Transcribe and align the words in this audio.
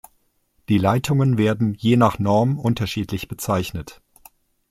Die 0.67 0.79
Leitungen 0.79 1.37
werden 1.37 1.75
je 1.75 1.95
nach 1.95 2.17
Norm 2.17 2.57
unterschiedlich 2.57 3.27
bezeichnet. 3.27 4.01